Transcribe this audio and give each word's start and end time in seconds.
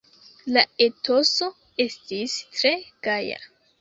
La 0.55 0.61
etoso 0.87 1.49
estis 1.85 2.39
tre 2.59 2.73
gaja. 3.09 3.39